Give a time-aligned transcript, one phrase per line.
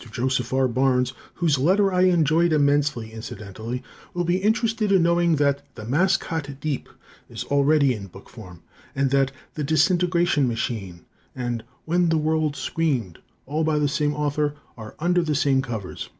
[0.11, 0.67] Joseph R.
[0.67, 3.83] Barnes whose letter I enjoyed immensely, incidentally
[4.15, 6.89] will be interested in knowing that "The Mascot Deep"
[7.29, 8.63] is already in book form
[8.95, 14.55] and that "The Disintegration Machine" and "When the World Screamed," all by the same author,
[14.75, 16.09] are under the same covers.